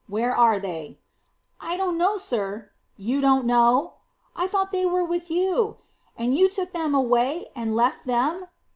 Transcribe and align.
Where 0.07 0.35
are 0.35 0.57
they?" 0.57 0.99
"I 1.59 1.77
don't 1.77 1.95
know, 1.95 2.17
sir." 2.17 2.71
"You 2.97 3.21
don't 3.21 3.45
know!" 3.45 3.97
"I 4.35 4.47
thought 4.47 4.71
they 4.71 4.83
were 4.83 5.03
with 5.05 5.29
you." 5.29 5.77
"And 6.17 6.33
you 6.33 6.49
took 6.49 6.73
them 6.73 6.95
away 6.95 7.45
and 7.55 7.75
left 7.75 8.07
them?" 8.07 8.47